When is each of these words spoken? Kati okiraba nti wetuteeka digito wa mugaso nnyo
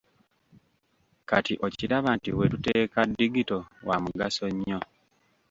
Kati 1.29 1.53
okiraba 1.65 2.09
nti 2.17 2.29
wetuteeka 2.37 2.99
digito 3.17 3.59
wa 3.87 3.95
mugaso 4.03 4.45
nnyo 4.53 4.79